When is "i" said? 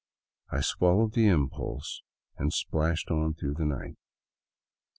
0.49-0.61